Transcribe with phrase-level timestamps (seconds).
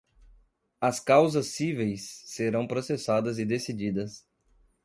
[0.81, 4.25] As causas cíveis serão processadas e decididas